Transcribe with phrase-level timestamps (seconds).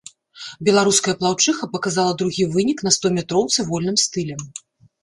[0.69, 4.41] Беларуская плыўчыха паказала другі вынік на стометроўцы вольным стылем.